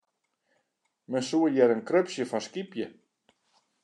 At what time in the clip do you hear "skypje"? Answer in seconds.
2.47-2.87